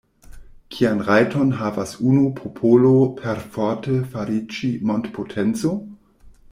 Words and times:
Kian 0.75 1.01
rajton 1.09 1.51
havas 1.59 1.91
unu 2.13 2.25
popolo 2.41 2.91
perforte 3.21 4.01
fariĝi 4.17 4.75
mondpotenco? 4.93 5.81